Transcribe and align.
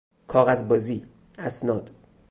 کاغذ 0.27 0.63
بازی، 0.67 1.05
اسناد 1.37 1.91